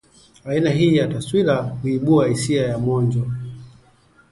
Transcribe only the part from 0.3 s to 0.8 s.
Aina